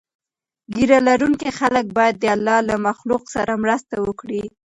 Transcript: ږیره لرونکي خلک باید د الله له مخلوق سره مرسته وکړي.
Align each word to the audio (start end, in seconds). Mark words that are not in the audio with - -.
ږیره 0.75 0.99
لرونکي 1.07 1.49
خلک 1.59 1.85
باید 1.97 2.15
د 2.19 2.25
الله 2.35 2.59
له 2.69 2.75
مخلوق 2.87 3.23
سره 3.35 3.53
مرسته 3.63 3.95
وکړي. 4.05 4.43